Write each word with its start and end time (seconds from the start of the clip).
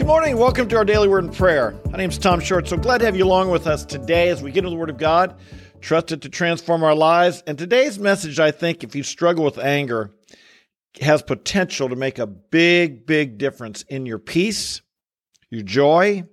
Good 0.00 0.06
morning. 0.06 0.38
Welcome 0.38 0.66
to 0.68 0.76
our 0.78 0.84
daily 0.86 1.08
word 1.08 1.24
and 1.24 1.32
prayer. 1.32 1.78
My 1.90 1.98
name 1.98 2.08
is 2.08 2.16
Tom 2.16 2.40
Short. 2.40 2.66
So 2.66 2.78
glad 2.78 2.98
to 2.98 3.04
have 3.04 3.16
you 3.16 3.24
along 3.26 3.50
with 3.50 3.66
us 3.66 3.84
today 3.84 4.30
as 4.30 4.42
we 4.42 4.50
get 4.50 4.60
into 4.60 4.70
the 4.70 4.76
Word 4.76 4.88
of 4.88 4.96
God, 4.96 5.38
trusted 5.82 6.22
to 6.22 6.30
transform 6.30 6.82
our 6.82 6.94
lives. 6.94 7.42
And 7.46 7.58
today's 7.58 7.98
message, 7.98 8.40
I 8.40 8.50
think, 8.50 8.82
if 8.82 8.96
you 8.96 9.02
struggle 9.02 9.44
with 9.44 9.58
anger, 9.58 10.10
has 11.02 11.22
potential 11.22 11.90
to 11.90 11.96
make 11.96 12.18
a 12.18 12.26
big, 12.26 13.04
big 13.04 13.36
difference 13.36 13.82
in 13.82 14.06
your 14.06 14.18
peace, 14.18 14.80
your 15.50 15.64
joy, 15.64 16.24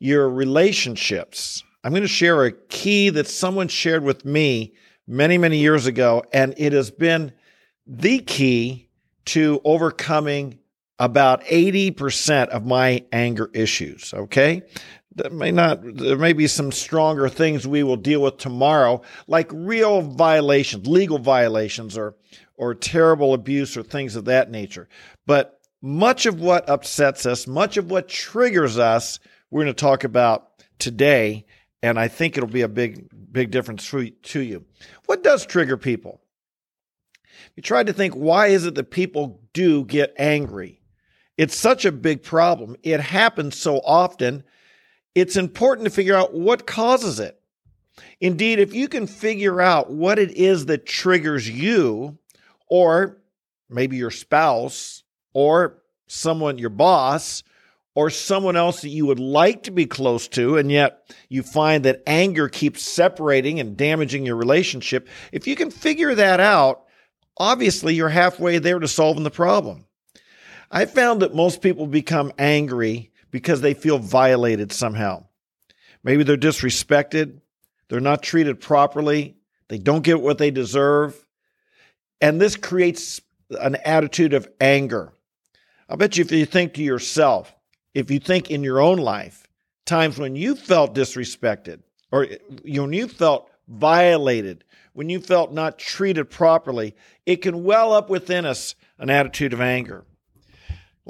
your 0.00 0.28
relationships. 0.28 1.62
I'm 1.84 1.92
going 1.92 2.02
to 2.02 2.08
share 2.08 2.44
a 2.44 2.50
key 2.50 3.10
that 3.10 3.28
someone 3.28 3.68
shared 3.68 4.02
with 4.02 4.24
me 4.24 4.74
many, 5.06 5.38
many 5.38 5.58
years 5.58 5.86
ago, 5.86 6.24
and 6.32 6.54
it 6.56 6.72
has 6.72 6.90
been 6.90 7.34
the 7.86 8.18
key 8.18 8.88
to 9.26 9.60
overcoming 9.64 10.58
about 11.00 11.42
80% 11.46 12.48
of 12.48 12.66
my 12.66 13.02
anger 13.10 13.50
issues. 13.54 14.12
Okay. 14.14 14.62
That 15.16 15.32
may 15.32 15.50
not, 15.50 15.80
there 15.82 16.18
may 16.18 16.34
be 16.34 16.46
some 16.46 16.70
stronger 16.70 17.28
things 17.28 17.66
we 17.66 17.82
will 17.82 17.96
deal 17.96 18.22
with 18.22 18.36
tomorrow, 18.36 19.02
like 19.26 19.50
real 19.52 20.02
violations, 20.02 20.86
legal 20.86 21.18
violations, 21.18 21.98
or, 21.98 22.14
or 22.56 22.74
terrible 22.74 23.34
abuse 23.34 23.76
or 23.76 23.82
things 23.82 24.14
of 24.14 24.26
that 24.26 24.50
nature. 24.50 24.88
But 25.26 25.58
much 25.82 26.26
of 26.26 26.38
what 26.38 26.68
upsets 26.68 27.26
us, 27.26 27.46
much 27.46 27.76
of 27.76 27.90
what 27.90 28.06
triggers 28.06 28.78
us, 28.78 29.18
we're 29.50 29.64
going 29.64 29.74
to 29.74 29.80
talk 29.80 30.04
about 30.04 30.50
today. 30.78 31.46
And 31.82 31.98
I 31.98 32.06
think 32.08 32.36
it'll 32.36 32.48
be 32.48 32.60
a 32.60 32.68
big, 32.68 33.08
big 33.32 33.50
difference 33.50 33.90
to 33.90 34.40
you. 34.40 34.64
What 35.06 35.24
does 35.24 35.44
trigger 35.44 35.78
people? 35.78 36.20
You 37.56 37.62
tried 37.62 37.86
to 37.86 37.92
think, 37.92 38.14
why 38.14 38.48
is 38.48 38.66
it 38.66 38.74
that 38.76 38.90
people 38.90 39.40
do 39.54 39.84
get 39.84 40.14
angry? 40.18 40.79
It's 41.40 41.56
such 41.56 41.86
a 41.86 41.90
big 41.90 42.22
problem. 42.22 42.76
It 42.82 43.00
happens 43.00 43.56
so 43.56 43.78
often. 43.78 44.44
It's 45.14 45.36
important 45.36 45.86
to 45.86 45.90
figure 45.90 46.14
out 46.14 46.34
what 46.34 46.66
causes 46.66 47.18
it. 47.18 47.40
Indeed, 48.20 48.58
if 48.58 48.74
you 48.74 48.88
can 48.88 49.06
figure 49.06 49.58
out 49.58 49.90
what 49.90 50.18
it 50.18 50.32
is 50.32 50.66
that 50.66 50.84
triggers 50.84 51.48
you, 51.48 52.18
or 52.68 53.22
maybe 53.70 53.96
your 53.96 54.10
spouse, 54.10 55.02
or 55.32 55.78
someone, 56.08 56.58
your 56.58 56.68
boss, 56.68 57.42
or 57.94 58.10
someone 58.10 58.56
else 58.56 58.82
that 58.82 58.90
you 58.90 59.06
would 59.06 59.18
like 59.18 59.62
to 59.62 59.70
be 59.70 59.86
close 59.86 60.28
to, 60.28 60.58
and 60.58 60.70
yet 60.70 61.10
you 61.30 61.42
find 61.42 61.86
that 61.86 62.02
anger 62.06 62.50
keeps 62.50 62.82
separating 62.82 63.58
and 63.60 63.78
damaging 63.78 64.26
your 64.26 64.36
relationship, 64.36 65.08
if 65.32 65.46
you 65.46 65.56
can 65.56 65.70
figure 65.70 66.14
that 66.14 66.38
out, 66.38 66.84
obviously 67.38 67.94
you're 67.94 68.10
halfway 68.10 68.58
there 68.58 68.78
to 68.78 68.86
solving 68.86 69.24
the 69.24 69.30
problem. 69.30 69.86
I 70.70 70.84
found 70.84 71.22
that 71.22 71.34
most 71.34 71.62
people 71.62 71.86
become 71.86 72.32
angry 72.38 73.10
because 73.30 73.60
they 73.60 73.74
feel 73.74 73.98
violated 73.98 74.72
somehow. 74.72 75.24
Maybe 76.02 76.22
they're 76.22 76.36
disrespected, 76.36 77.40
they're 77.88 78.00
not 78.00 78.22
treated 78.22 78.60
properly, 78.60 79.36
they 79.68 79.78
don't 79.78 80.02
get 80.02 80.20
what 80.20 80.38
they 80.38 80.50
deserve. 80.50 81.26
And 82.20 82.40
this 82.40 82.56
creates 82.56 83.20
an 83.50 83.76
attitude 83.84 84.32
of 84.34 84.48
anger. 84.60 85.12
I 85.88 85.96
bet 85.96 86.16
you 86.16 86.24
if 86.24 86.30
you 86.30 86.46
think 86.46 86.74
to 86.74 86.82
yourself, 86.82 87.54
if 87.94 88.10
you 88.10 88.20
think 88.20 88.50
in 88.50 88.62
your 88.62 88.80
own 88.80 88.98
life, 88.98 89.46
times 89.86 90.18
when 90.18 90.36
you 90.36 90.54
felt 90.54 90.94
disrespected 90.94 91.80
or 92.12 92.28
when 92.64 92.92
you 92.92 93.08
felt 93.08 93.50
violated, 93.68 94.64
when 94.92 95.08
you 95.08 95.20
felt 95.20 95.52
not 95.52 95.78
treated 95.78 96.30
properly, 96.30 96.94
it 97.26 97.36
can 97.36 97.64
well 97.64 97.92
up 97.92 98.08
within 98.08 98.46
us 98.46 98.74
an 98.98 99.10
attitude 99.10 99.52
of 99.52 99.60
anger. 99.60 100.04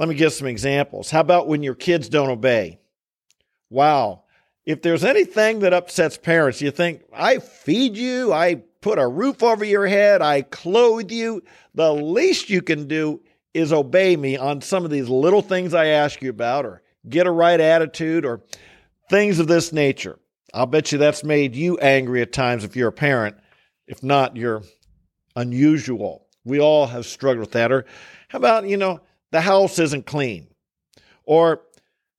Let 0.00 0.08
me 0.08 0.14
give 0.14 0.32
some 0.32 0.46
examples. 0.46 1.10
How 1.10 1.20
about 1.20 1.46
when 1.46 1.62
your 1.62 1.74
kids 1.74 2.08
don't 2.08 2.30
obey? 2.30 2.80
Wow. 3.68 4.24
If 4.64 4.80
there's 4.80 5.04
anything 5.04 5.58
that 5.58 5.74
upsets 5.74 6.16
parents, 6.16 6.62
you 6.62 6.70
think, 6.70 7.02
I 7.12 7.38
feed 7.38 7.98
you, 7.98 8.33
I 8.33 8.62
put 8.80 8.98
a 8.98 9.06
roof 9.06 9.42
over 9.42 9.62
your 9.62 9.86
head, 9.86 10.22
I 10.22 10.40
clothe 10.40 11.10
you. 11.10 11.42
The 11.74 11.92
least 11.92 12.48
you 12.48 12.62
can 12.62 12.89
do 12.89 13.20
is 13.52 13.74
obey 13.74 14.16
me 14.16 14.39
on 14.39 14.62
some 14.62 14.86
of 14.86 14.90
these 14.90 15.10
little 15.10 15.42
things 15.42 15.74
I 15.74 15.89
ask 15.89 16.22
you 16.22 16.30
about, 16.30 16.64
or 16.64 16.80
get 17.06 17.27
a 17.27 17.30
right 17.30 17.60
attitude, 17.60 18.24
or 18.24 18.40
things 19.10 19.39
of 19.39 19.48
this 19.48 19.70
nature. 19.70 20.18
I'll 20.55 20.64
bet 20.64 20.92
you 20.92 20.98
that's 20.98 21.24
made 21.24 21.55
you 21.55 21.77
angry 21.77 22.22
at 22.22 22.33
times 22.33 22.64
if 22.64 22.74
you're 22.74 22.89
a 22.89 22.92
parent. 22.92 23.36
If 23.86 24.02
not, 24.02 24.34
you're 24.34 24.62
unusual. 25.36 26.27
We 26.42 26.58
all 26.58 26.86
have 26.86 27.05
struggled 27.05 27.40
with 27.40 27.52
that. 27.52 27.70
Or 27.70 27.84
how 28.28 28.39
about, 28.39 28.66
you 28.66 28.78
know, 28.78 29.00
the 29.30 29.42
house 29.42 29.79
isn't 29.79 30.07
clean. 30.07 30.48
Or 31.24 31.63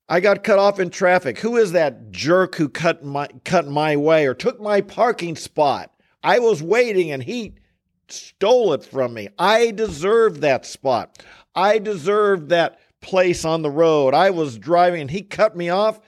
I 0.08 0.20
got 0.20 0.44
cut 0.44 0.60
off 0.60 0.80
in 0.80 0.90
traffic. 0.90 1.40
Who 1.40 1.58
is 1.58 1.72
that 1.72 2.12
jerk 2.12 2.56
who 2.56 2.70
cut 2.70 3.04
my 3.04 3.28
cut 3.44 3.68
my 3.68 3.96
way 3.96 4.26
or 4.26 4.34
took 4.34 4.60
my 4.60 4.82
parking 4.82 5.36
spot? 5.36 5.92
I 6.24 6.40
was 6.40 6.62
waiting 6.62 7.12
and 7.12 7.24
he 7.24 7.56
stole 8.10 8.74
it 8.74 8.84
from 8.84 9.14
me. 9.14 9.30
I 9.40 9.72
deserved 9.72 10.42
that 10.42 10.66
spot. 10.66 11.24
I 11.56 11.80
deserved 11.80 12.50
that 12.50 12.80
place 13.02 13.46
on 13.46 13.62
the 13.62 13.72
road. 13.72 14.14
I 14.14 14.30
was 14.30 14.58
driving 14.58 15.02
and 15.02 15.12
he 15.12 15.22
cut 15.22 15.56
me 15.56 15.70
off. 15.70 16.00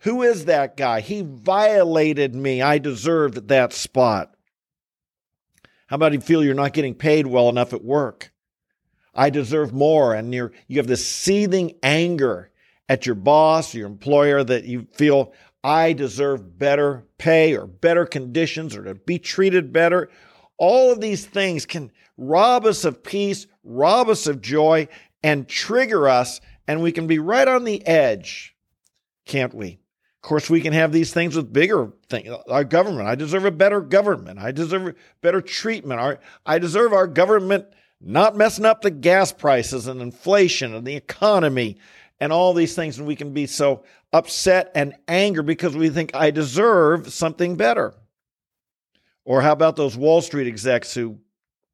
Who 0.00 0.22
is 0.22 0.46
that 0.46 0.76
guy? 0.76 1.00
He 1.00 1.22
violated 1.22 2.34
me. 2.34 2.60
I 2.60 2.78
deserved 2.78 3.48
that 3.48 3.72
spot. 3.72 4.34
How 5.86 5.96
about 5.96 6.12
you 6.12 6.20
feel 6.20 6.42
you're 6.42 6.54
not 6.54 6.72
getting 6.72 6.94
paid 6.94 7.26
well 7.26 7.48
enough 7.48 7.72
at 7.72 7.84
work? 7.84 8.31
I 9.14 9.30
deserve 9.30 9.72
more. 9.72 10.14
And 10.14 10.32
you're, 10.32 10.52
you 10.68 10.78
have 10.78 10.86
this 10.86 11.06
seething 11.06 11.74
anger 11.82 12.50
at 12.88 13.06
your 13.06 13.14
boss, 13.14 13.74
your 13.74 13.86
employer, 13.86 14.42
that 14.44 14.64
you 14.64 14.86
feel 14.92 15.32
I 15.64 15.92
deserve 15.92 16.58
better 16.58 17.04
pay 17.18 17.56
or 17.56 17.66
better 17.66 18.04
conditions 18.04 18.76
or 18.76 18.84
to 18.84 18.94
be 18.94 19.18
treated 19.18 19.72
better. 19.72 20.10
All 20.58 20.92
of 20.92 21.00
these 21.00 21.24
things 21.24 21.66
can 21.66 21.92
rob 22.16 22.66
us 22.66 22.84
of 22.84 23.02
peace, 23.02 23.46
rob 23.64 24.08
us 24.08 24.26
of 24.26 24.40
joy, 24.40 24.88
and 25.22 25.48
trigger 25.48 26.08
us, 26.08 26.40
and 26.66 26.82
we 26.82 26.92
can 26.92 27.06
be 27.06 27.18
right 27.18 27.46
on 27.46 27.64
the 27.64 27.86
edge, 27.86 28.56
can't 29.24 29.54
we? 29.54 29.78
Of 30.22 30.28
course, 30.28 30.48
we 30.48 30.60
can 30.60 30.72
have 30.72 30.92
these 30.92 31.12
things 31.12 31.34
with 31.34 31.52
bigger 31.52 31.92
things. 32.08 32.28
Uh, 32.28 32.42
our 32.48 32.64
government. 32.64 33.08
I 33.08 33.16
deserve 33.16 33.44
a 33.44 33.50
better 33.50 33.80
government. 33.80 34.38
I 34.38 34.52
deserve 34.52 34.94
better 35.20 35.40
treatment. 35.40 36.00
Our, 36.00 36.20
I 36.46 36.58
deserve 36.58 36.92
our 36.92 37.08
government 37.08 37.66
not 38.02 38.36
messing 38.36 38.64
up 38.64 38.82
the 38.82 38.90
gas 38.90 39.32
prices 39.32 39.86
and 39.86 40.02
inflation 40.02 40.74
and 40.74 40.86
the 40.86 40.96
economy 40.96 41.78
and 42.20 42.32
all 42.32 42.52
these 42.52 42.74
things. 42.74 42.98
And 42.98 43.06
we 43.06 43.16
can 43.16 43.32
be 43.32 43.46
so 43.46 43.84
upset 44.12 44.70
and 44.74 44.94
angry 45.08 45.42
because 45.42 45.76
we 45.76 45.88
think 45.88 46.14
I 46.14 46.30
deserve 46.30 47.12
something 47.12 47.56
better. 47.56 47.94
Or 49.24 49.40
how 49.40 49.52
about 49.52 49.76
those 49.76 49.96
Wall 49.96 50.20
Street 50.20 50.48
execs 50.48 50.94
who 50.94 51.18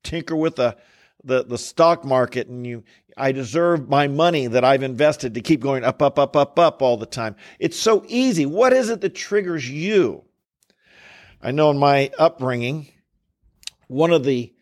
tinker 0.02 0.36
with 0.36 0.56
the, 0.56 0.76
the, 1.24 1.44
the 1.44 1.58
stock 1.58 2.04
market 2.04 2.48
and 2.48 2.66
you, 2.66 2.84
I 3.16 3.32
deserve 3.32 3.88
my 3.88 4.06
money 4.06 4.46
that 4.46 4.64
I've 4.64 4.82
invested 4.82 5.34
to 5.34 5.40
keep 5.40 5.60
going 5.60 5.82
up, 5.82 6.02
up, 6.02 6.18
up, 6.18 6.36
up, 6.36 6.58
up 6.58 6.82
all 6.82 6.96
the 6.96 7.06
time. 7.06 7.36
It's 7.58 7.78
so 7.78 8.04
easy. 8.06 8.46
What 8.46 8.72
is 8.72 8.90
it 8.90 9.00
that 9.00 9.14
triggers 9.14 9.68
you? 9.68 10.24
I 11.40 11.52
know 11.52 11.70
in 11.70 11.78
my 11.78 12.10
upbringing, 12.18 12.88
one 13.86 14.12
of 14.12 14.24
the 14.24 14.52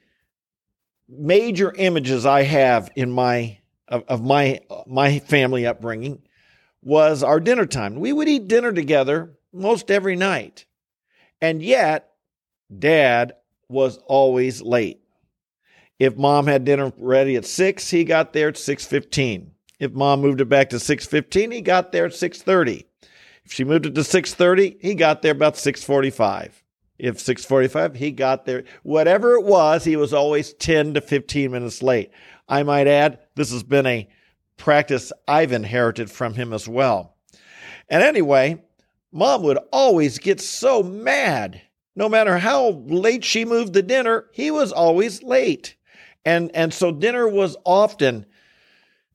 major 1.09 1.73
images 1.75 2.27
I 2.27 2.43
have 2.43 2.91
in 2.97 3.11
my 3.11 3.59
of, 3.89 4.05
of 4.09 4.23
my 4.23 4.61
my 4.87 5.19
family 5.21 5.67
upbringing 5.67 6.23
was 6.83 7.23
our 7.23 7.41
dinner 7.41 7.67
time. 7.67 7.97
We 7.97 8.13
would 8.13 8.29
eat 8.29 8.49
dinner 8.49 8.73
together 8.73 9.37
most 9.53 9.91
every 9.91 10.17
night. 10.17 10.67
And 11.41 11.63
yet, 11.63 12.13
dad 12.77 13.35
was 13.69 13.99
always 14.07 14.63
late. 14.63 15.01
If 15.99 16.17
mom 16.17 16.47
had 16.47 16.65
dinner 16.65 16.93
ready 16.99 17.37
at 17.37 17.47
6, 17.47 17.91
he 17.91 18.05
got 18.05 18.33
there 18.33 18.49
at 18.49 18.57
6:15. 18.57 19.53
If 19.79 19.93
mom 19.93 20.21
moved 20.21 20.41
it 20.41 20.49
back 20.49 20.71
to 20.71 20.77
6:15, 20.77 21.53
he 21.53 21.61
got 21.61 21.93
there 21.93 22.07
at 22.07 22.15
6:30. 22.15 22.85
If 23.45 23.53
she 23.53 23.65
moved 23.65 23.87
it 23.87 23.95
to 23.95 24.05
6:30, 24.05 24.77
he 24.81 24.95
got 24.95 25.23
there 25.23 25.33
about 25.33 25.57
6:45 25.57 26.63
if 26.99 27.21
645 27.21 27.95
he 27.97 28.11
got 28.11 28.45
there. 28.45 28.65
Whatever 28.83 29.35
it 29.35 29.45
was 29.45 29.85
he 29.85 29.97
was 29.97 30.13
always 30.13 30.53
10 30.55 30.95
to 30.95 31.01
15 31.01 31.51
minutes 31.51 31.83
late. 31.83 32.11
I 32.49 32.63
might 32.63 32.87
add 32.87 33.19
this 33.35 33.51
has 33.53 33.63
been 33.63 33.87
a 33.87 34.09
practice 34.57 35.13
i've 35.29 35.53
inherited 35.53 36.11
from 36.11 36.35
him 36.35 36.53
as 36.53 36.69
well. 36.69 37.17
And 37.89 38.03
anyway 38.03 38.63
mom 39.13 39.43
would 39.43 39.59
always 39.73 40.19
get 40.19 40.41
so 40.41 40.83
mad. 40.83 41.63
No 41.95 42.09
matter 42.09 42.37
how 42.39 42.83
late 42.87 43.25
she 43.25 43.45
moved 43.45 43.73
the 43.73 43.83
dinner 43.83 44.27
he 44.33 44.51
was 44.51 44.73
always 44.73 45.23
late. 45.23 45.77
And 46.25 46.51
and 46.55 46.73
so 46.73 46.93
dinner 46.93 47.29
was 47.29 47.57
often 47.65 48.27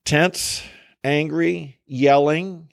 tense 0.04 0.62
angry 1.04 1.78
yelling. 1.86 2.68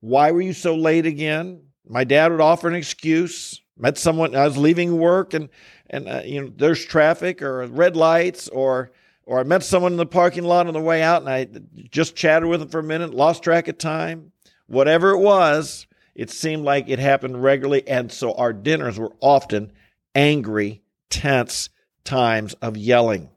Why 0.00 0.32
were 0.32 0.40
you 0.40 0.52
so 0.52 0.74
late 0.74 1.06
again? 1.06 1.62
My 1.86 2.04
dad 2.04 2.32
would 2.32 2.40
offer 2.40 2.68
an 2.68 2.74
excuse 2.74 3.61
met 3.76 3.98
someone 3.98 4.34
I 4.34 4.46
was 4.46 4.56
leaving 4.56 4.98
work 4.98 5.34
and 5.34 5.48
and 5.88 6.08
uh, 6.08 6.22
you 6.24 6.40
know 6.40 6.52
there's 6.56 6.84
traffic 6.84 7.42
or 7.42 7.66
red 7.66 7.96
lights 7.96 8.48
or 8.48 8.92
or 9.24 9.40
I 9.40 9.42
met 9.44 9.62
someone 9.62 9.92
in 9.92 9.98
the 9.98 10.06
parking 10.06 10.44
lot 10.44 10.66
on 10.66 10.74
the 10.74 10.80
way 10.80 11.02
out 11.02 11.22
and 11.22 11.30
I 11.30 11.46
just 11.90 12.16
chatted 12.16 12.48
with 12.48 12.60
them 12.60 12.68
for 12.68 12.80
a 12.80 12.84
minute, 12.84 13.14
lost 13.14 13.42
track 13.42 13.68
of 13.68 13.78
time. 13.78 14.32
Whatever 14.66 15.10
it 15.10 15.18
was, 15.18 15.86
it 16.14 16.30
seemed 16.30 16.64
like 16.64 16.88
it 16.88 16.98
happened 16.98 17.42
regularly. 17.42 17.86
And 17.86 18.10
so 18.10 18.32
our 18.34 18.52
dinners 18.52 18.98
were 18.98 19.12
often 19.20 19.72
angry, 20.14 20.82
tense 21.08 21.68
times 22.04 22.54
of 22.54 22.76
yelling. 22.76 23.30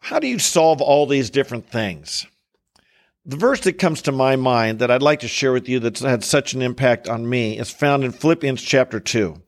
How 0.00 0.18
do 0.18 0.26
you 0.26 0.38
solve 0.38 0.80
all 0.80 1.06
these 1.06 1.30
different 1.30 1.68
things? 1.68 2.26
The 3.24 3.36
verse 3.36 3.60
that 3.60 3.78
comes 3.78 4.02
to 4.02 4.12
my 4.12 4.34
mind 4.34 4.80
that 4.80 4.90
I'd 4.90 5.02
like 5.02 5.20
to 5.20 5.28
share 5.28 5.52
with 5.52 5.68
you 5.68 5.78
that's 5.78 6.00
had 6.00 6.24
such 6.24 6.54
an 6.54 6.62
impact 6.62 7.08
on 7.08 7.28
me 7.28 7.56
is 7.56 7.70
found 7.70 8.02
in 8.02 8.10
Philippians 8.10 8.60
chapter 8.60 8.98
2. 8.98 9.40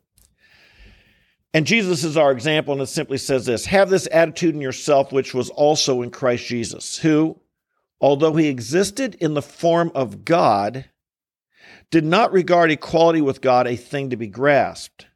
And 1.52 1.66
Jesus 1.66 2.04
is 2.04 2.16
our 2.16 2.30
example, 2.30 2.72
and 2.72 2.82
it 2.82 2.86
simply 2.86 3.18
says 3.18 3.46
this 3.46 3.66
Have 3.66 3.90
this 3.90 4.08
attitude 4.12 4.54
in 4.54 4.60
yourself, 4.60 5.10
which 5.10 5.34
was 5.34 5.50
also 5.50 6.02
in 6.02 6.10
Christ 6.10 6.46
Jesus, 6.46 6.98
who, 6.98 7.40
although 8.00 8.34
he 8.34 8.46
existed 8.46 9.16
in 9.16 9.34
the 9.34 9.42
form 9.42 9.90
of 9.94 10.24
God, 10.24 10.84
did 11.90 12.04
not 12.04 12.32
regard 12.32 12.70
equality 12.70 13.20
with 13.20 13.40
God 13.40 13.66
a 13.66 13.76
thing 13.76 14.10
to 14.10 14.16
be 14.16 14.28
grasped, 14.28 15.06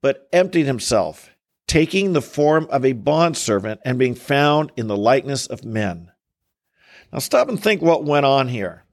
but 0.00 0.28
emptied 0.32 0.66
himself, 0.66 1.30
taking 1.66 2.12
the 2.12 2.22
form 2.22 2.68
of 2.70 2.84
a 2.84 2.92
bondservant 2.92 3.80
and 3.84 3.98
being 3.98 4.14
found 4.14 4.70
in 4.76 4.86
the 4.86 4.96
likeness 4.96 5.48
of 5.48 5.64
men. 5.64 6.09
Now, 7.12 7.18
stop 7.18 7.48
and 7.48 7.60
think 7.60 7.82
what 7.82 8.04
went 8.04 8.26
on 8.26 8.48
here. 8.48 8.84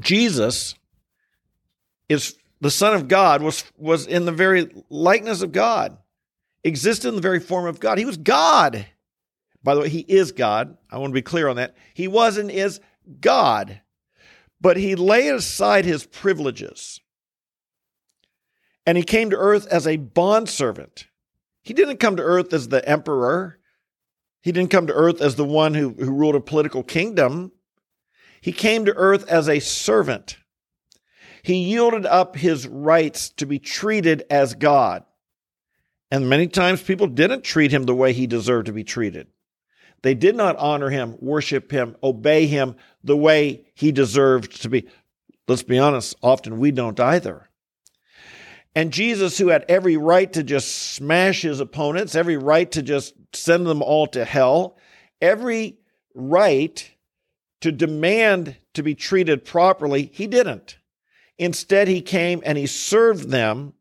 Jesus 0.00 0.74
is 2.08 2.36
the 2.60 2.70
Son 2.70 2.94
of 2.94 3.08
God, 3.08 3.42
was, 3.42 3.64
was 3.76 4.06
in 4.06 4.24
the 4.24 4.32
very 4.32 4.70
likeness 4.88 5.42
of 5.42 5.52
God, 5.52 5.98
existed 6.62 7.08
in 7.08 7.16
the 7.16 7.20
very 7.20 7.40
form 7.40 7.66
of 7.66 7.78
God. 7.78 7.98
He 7.98 8.06
was 8.06 8.16
God. 8.16 8.86
By 9.62 9.74
the 9.74 9.82
way, 9.82 9.88
he 9.88 10.00
is 10.00 10.32
God. 10.32 10.76
I 10.90 10.98
want 10.98 11.10
to 11.10 11.14
be 11.14 11.22
clear 11.22 11.48
on 11.48 11.56
that. 11.56 11.74
He 11.94 12.08
was 12.08 12.38
and 12.38 12.50
is 12.50 12.80
God. 13.20 13.80
But 14.60 14.76
he 14.76 14.94
laid 14.94 15.34
aside 15.34 15.84
his 15.84 16.06
privileges 16.06 17.00
and 18.86 18.98
he 18.98 19.04
came 19.04 19.30
to 19.30 19.36
earth 19.36 19.66
as 19.66 19.86
a 19.86 19.96
bondservant. 19.96 21.06
He 21.62 21.74
didn't 21.74 21.98
come 21.98 22.16
to 22.16 22.22
earth 22.22 22.52
as 22.52 22.68
the 22.68 22.86
emperor. 22.88 23.58
He 24.44 24.52
didn't 24.52 24.70
come 24.70 24.86
to 24.88 24.92
earth 24.92 25.22
as 25.22 25.36
the 25.36 25.44
one 25.44 25.72
who, 25.72 25.94
who 25.98 26.12
ruled 26.12 26.34
a 26.34 26.40
political 26.40 26.82
kingdom. 26.82 27.50
He 28.42 28.52
came 28.52 28.84
to 28.84 28.94
earth 28.94 29.26
as 29.26 29.48
a 29.48 29.58
servant. 29.58 30.36
He 31.42 31.54
yielded 31.54 32.04
up 32.04 32.36
his 32.36 32.68
rights 32.68 33.30
to 33.30 33.46
be 33.46 33.58
treated 33.58 34.22
as 34.28 34.54
God. 34.54 35.02
And 36.10 36.28
many 36.28 36.46
times 36.46 36.82
people 36.82 37.06
didn't 37.06 37.42
treat 37.42 37.72
him 37.72 37.84
the 37.84 37.94
way 37.94 38.12
he 38.12 38.26
deserved 38.26 38.66
to 38.66 38.74
be 38.74 38.84
treated. 38.84 39.28
They 40.02 40.12
did 40.12 40.36
not 40.36 40.56
honor 40.56 40.90
him, 40.90 41.16
worship 41.20 41.70
him, 41.70 41.96
obey 42.02 42.46
him 42.46 42.76
the 43.02 43.16
way 43.16 43.64
he 43.74 43.92
deserved 43.92 44.60
to 44.60 44.68
be. 44.68 44.86
Let's 45.48 45.62
be 45.62 45.78
honest, 45.78 46.16
often 46.22 46.58
we 46.58 46.70
don't 46.70 47.00
either. 47.00 47.48
And 48.74 48.92
Jesus, 48.92 49.38
who 49.38 49.48
had 49.48 49.64
every 49.68 49.96
right 49.96 50.32
to 50.32 50.42
just 50.42 50.68
smash 50.94 51.42
his 51.42 51.60
opponents, 51.60 52.14
every 52.14 52.36
right 52.36 52.70
to 52.72 52.82
just 52.82 53.14
send 53.32 53.66
them 53.66 53.82
all 53.82 54.06
to 54.08 54.24
hell, 54.24 54.76
every 55.20 55.78
right 56.14 56.90
to 57.60 57.70
demand 57.70 58.56
to 58.74 58.82
be 58.82 58.94
treated 58.94 59.44
properly, 59.44 60.10
he 60.12 60.26
didn't. 60.26 60.76
Instead, 61.38 61.88
he 61.88 62.00
came 62.00 62.42
and 62.44 62.58
he 62.58 62.66
served 62.66 63.30
them, 63.30 63.72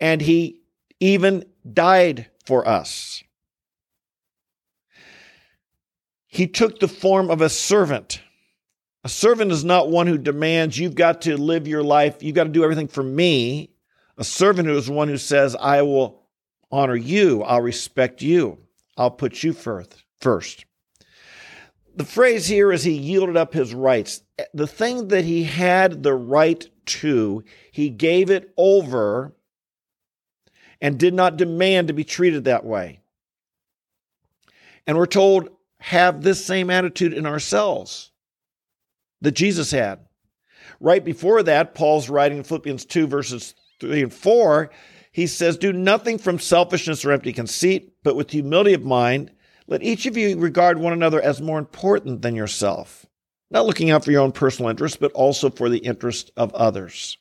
and 0.00 0.20
he 0.20 0.60
even 1.00 1.44
died 1.72 2.30
for 2.44 2.66
us. 2.66 3.22
He 6.26 6.48
took 6.48 6.80
the 6.80 6.88
form 6.88 7.30
of 7.30 7.40
a 7.40 7.48
servant. 7.48 8.20
A 9.04 9.08
servant 9.08 9.52
is 9.52 9.64
not 9.64 9.90
one 9.90 10.06
who 10.06 10.18
demands, 10.18 10.78
you've 10.78 10.94
got 10.94 11.22
to 11.22 11.36
live 11.36 11.68
your 11.68 11.82
life, 11.82 12.22
you've 12.22 12.34
got 12.34 12.44
to 12.44 12.50
do 12.50 12.64
everything 12.64 12.88
for 12.88 13.02
me. 13.02 13.70
A 14.16 14.24
servant 14.24 14.68
is 14.68 14.88
one 14.88 15.08
who 15.08 15.16
says, 15.16 15.56
I 15.56 15.82
will 15.82 16.22
honor 16.70 16.96
you, 16.96 17.42
I'll 17.42 17.62
respect 17.62 18.22
you, 18.22 18.58
I'll 18.96 19.10
put 19.10 19.42
you 19.42 19.52
first. 19.52 20.64
The 21.96 22.04
phrase 22.04 22.46
here 22.46 22.72
is 22.72 22.82
he 22.84 22.92
yielded 22.92 23.36
up 23.36 23.52
his 23.52 23.72
rights. 23.74 24.22
The 24.52 24.66
thing 24.66 25.08
that 25.08 25.24
he 25.24 25.44
had 25.44 26.02
the 26.02 26.14
right 26.14 26.68
to, 26.86 27.44
he 27.70 27.88
gave 27.88 28.30
it 28.30 28.52
over 28.56 29.34
and 30.80 30.98
did 30.98 31.14
not 31.14 31.36
demand 31.36 31.88
to 31.88 31.94
be 31.94 32.04
treated 32.04 32.44
that 32.44 32.64
way. 32.64 33.00
And 34.86 34.98
we're 34.98 35.06
told, 35.06 35.50
have 35.78 36.22
this 36.22 36.44
same 36.44 36.70
attitude 36.70 37.14
in 37.14 37.26
ourselves 37.26 38.10
that 39.20 39.32
Jesus 39.32 39.70
had. 39.70 40.00
Right 40.80 41.04
before 41.04 41.42
that, 41.44 41.74
Paul's 41.74 42.08
writing 42.08 42.38
in 42.38 42.44
Philippians 42.44 42.84
2, 42.86 43.06
verses 43.06 43.54
3 43.80 44.02
and 44.02 44.12
4, 44.12 44.70
he 45.12 45.26
says, 45.26 45.56
Do 45.56 45.72
nothing 45.72 46.18
from 46.18 46.38
selfishness 46.38 47.04
or 47.04 47.12
empty 47.12 47.32
conceit, 47.32 47.92
but 48.02 48.16
with 48.16 48.30
humility 48.30 48.74
of 48.74 48.84
mind, 48.84 49.30
let 49.66 49.82
each 49.82 50.06
of 50.06 50.16
you 50.16 50.36
regard 50.38 50.78
one 50.78 50.92
another 50.92 51.22
as 51.22 51.40
more 51.40 51.58
important 51.58 52.22
than 52.22 52.34
yourself, 52.34 53.06
not 53.50 53.64
looking 53.64 53.90
out 53.90 54.04
for 54.04 54.10
your 54.10 54.22
own 54.22 54.32
personal 54.32 54.70
interests, 54.70 54.98
but 55.00 55.12
also 55.12 55.50
for 55.50 55.68
the 55.68 55.78
interest 55.78 56.32
of 56.36 56.52
others. 56.54 57.16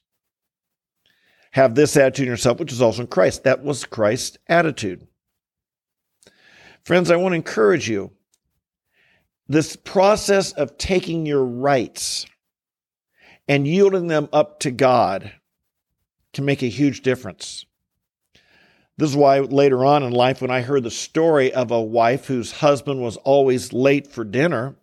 Have 1.52 1.76
this 1.76 1.96
attitude 1.96 2.26
in 2.26 2.32
yourself, 2.32 2.60
which 2.60 2.72
is 2.72 2.82
also 2.82 3.04
in 3.04 3.08
Christ. 3.08 3.44
That 3.44 3.64
was 3.64 3.86
Christ's 3.86 4.40
attitude. 4.48 5.08
Friends, 6.84 7.12
I 7.12 7.16
want 7.16 7.34
to 7.34 7.38
encourage 7.38 7.88
you. 7.88 8.12
This 9.48 9.76
process 9.76 10.52
of 10.54 10.78
taking 10.78 11.26
your 11.28 11.46
rights 11.46 12.26
and 13.48 13.68
yielding 13.68 14.08
them 14.08 14.30
up 14.34 14.60
to 14.62 14.72
God 14.72 15.32
can 16.33 16.45
make 16.45 16.62
a 16.63 16.68
huge 16.68 17.01
difference. 17.01 17.65
This 18.97 19.09
is 19.09 19.15
why 19.15 19.39
later 19.39 19.85
on 19.85 20.03
in 20.03 20.12
life, 20.12 20.41
when 20.41 20.51
I 20.51 20.62
heard 20.62 20.83
the 20.83 20.91
story 20.91 21.51
of 21.53 21.71
a 21.71 21.81
wife 21.81 22.25
whose 22.27 22.51
husband 22.51 23.01
was 23.01 23.18
always 23.18 23.74
late 23.74 24.07
for 24.07 24.24
dinner 24.24 24.75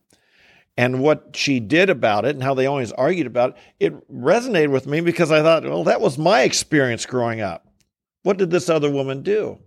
and 0.77 1.01
what 1.01 1.37
she 1.37 1.61
did 1.61 1.91
about 1.91 2.25
it 2.25 2.35
and 2.35 2.43
how 2.43 2.55
they 2.55 2.67
always 2.67 2.91
argued 2.93 3.27
about 3.27 3.51
it, 3.79 3.93
it 3.93 4.11
resonated 4.11 4.71
with 4.71 4.87
me 4.87 5.01
because 5.01 5.31
I 5.31 5.43
thought, 5.43 5.65
well, 5.65 5.85
that 5.85 6.01
was 6.01 6.19
my 6.19 6.43
experience 6.43 7.07
growing 7.07 7.41
up. 7.41 7.67
What 8.23 8.37
did 8.37 8.51
this 8.51 8.69
other 8.69 8.91
woman 8.91 9.23
do? 9.23 9.59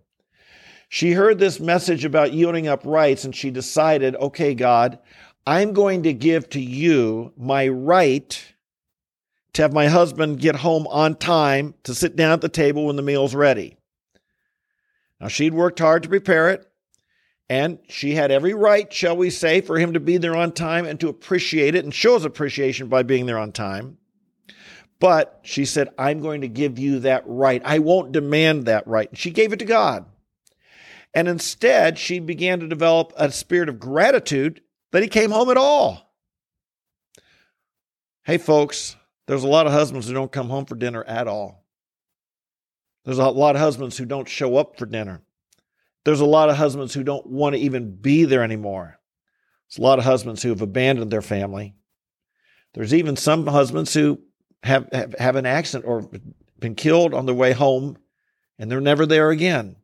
She 0.89 1.13
heard 1.13 1.39
this 1.39 1.59
message 1.59 2.05
about 2.05 2.33
yielding 2.33 2.67
up 2.67 2.85
rights 2.85 3.23
and 3.23 3.35
she 3.35 3.49
decided, 3.49 4.15
okay, 4.17 4.53
God, 4.53 4.99
I'm 5.47 5.73
going 5.73 6.03
to 6.03 6.13
give 6.13 6.49
to 6.51 6.59
you 6.59 7.33
my 7.37 7.67
right 7.67 8.52
to 9.53 9.61
have 9.61 9.73
my 9.73 9.87
husband 9.87 10.39
get 10.39 10.55
home 10.55 10.87
on 10.87 11.15
time 11.15 11.75
to 11.83 11.93
sit 11.93 12.15
down 12.15 12.31
at 12.31 12.41
the 12.41 12.49
table 12.49 12.85
when 12.85 12.95
the 12.95 13.01
meal's 13.01 13.35
ready. 13.35 13.77
Now, 15.19 15.27
she'd 15.27 15.53
worked 15.53 15.79
hard 15.79 16.03
to 16.03 16.09
prepare 16.09 16.49
it, 16.49 16.65
and 17.49 17.79
she 17.87 18.15
had 18.15 18.31
every 18.31 18.53
right, 18.53 18.91
shall 18.91 19.15
we 19.15 19.29
say, 19.29 19.61
for 19.61 19.77
him 19.77 19.93
to 19.93 19.99
be 19.99 20.17
there 20.17 20.35
on 20.35 20.51
time 20.51 20.85
and 20.85 20.99
to 20.99 21.07
appreciate 21.07 21.75
it 21.75 21.83
and 21.83 21.93
show 21.93 22.15
his 22.15 22.25
appreciation 22.25 22.87
by 22.87 23.03
being 23.03 23.25
there 23.25 23.37
on 23.37 23.51
time. 23.51 23.97
But 24.99 25.39
she 25.43 25.65
said, 25.65 25.89
I'm 25.97 26.21
going 26.21 26.41
to 26.41 26.47
give 26.47 26.79
you 26.79 26.99
that 26.99 27.23
right. 27.25 27.61
I 27.63 27.79
won't 27.79 28.11
demand 28.11 28.65
that 28.65 28.87
right. 28.87 29.09
And 29.09 29.17
she 29.17 29.31
gave 29.31 29.53
it 29.53 29.59
to 29.59 29.65
God. 29.65 30.05
And 31.13 31.27
instead, 31.27 31.99
she 31.99 32.19
began 32.19 32.59
to 32.61 32.67
develop 32.67 33.13
a 33.15 33.31
spirit 33.31 33.69
of 33.69 33.79
gratitude 33.79 34.61
that 34.91 35.03
he 35.03 35.09
came 35.09 35.31
home 35.31 35.49
at 35.49 35.57
all. 35.57 36.11
Hey, 38.23 38.37
folks, 38.37 38.95
there's 39.27 39.43
a 39.43 39.47
lot 39.47 39.67
of 39.67 39.73
husbands 39.73 40.07
who 40.07 40.13
don't 40.13 40.31
come 40.31 40.49
home 40.49 40.65
for 40.65 40.75
dinner 40.75 41.03
at 41.03 41.27
all. 41.27 41.63
There's 43.05 43.19
a 43.19 43.29
lot 43.29 43.55
of 43.55 43.61
husbands 43.61 43.97
who 43.97 44.05
don't 44.05 44.27
show 44.27 44.57
up 44.57 44.77
for 44.77 44.85
dinner. 44.85 45.21
There's 46.05 46.21
a 46.21 46.25
lot 46.25 46.49
of 46.49 46.57
husbands 46.57 46.93
who 46.93 47.03
don't 47.03 47.25
want 47.27 47.55
to 47.55 47.61
even 47.61 47.95
be 47.95 48.25
there 48.25 48.43
anymore. 48.43 48.99
There's 49.69 49.79
a 49.79 49.87
lot 49.87 49.99
of 49.99 50.05
husbands 50.05 50.43
who 50.43 50.49
have 50.49 50.61
abandoned 50.61 51.11
their 51.11 51.21
family. 51.21 51.75
There's 52.73 52.93
even 52.93 53.15
some 53.15 53.47
husbands 53.47 53.93
who 53.93 54.19
have, 54.63 54.89
have, 54.91 55.15
have 55.19 55.35
an 55.35 55.45
accident 55.45 55.85
or 55.87 56.09
been 56.59 56.75
killed 56.75 57.13
on 57.13 57.25
their 57.25 57.35
way 57.35 57.53
home 57.53 57.97
and 58.57 58.69
they're 58.69 58.81
never 58.81 59.05
there 59.05 59.29
again. 59.29 59.75